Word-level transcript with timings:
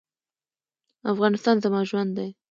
افغانستان 1.13 1.55
زما 1.65 1.81
ژوند 1.89 2.11
دی؟ 2.17 2.29